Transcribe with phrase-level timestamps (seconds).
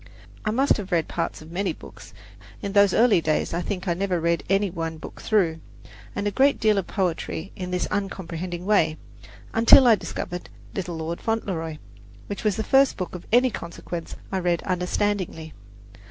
[0.43, 2.11] I must have read parts of many books
[2.59, 5.59] (in those early days I think I never read any one book through)
[6.15, 8.97] and a great deal of poetry in this uncomprehending way,
[9.53, 11.77] until I discovered "Little Lord Fauntleroy,"
[12.25, 15.53] which was the first book of any consequence I read understandingly.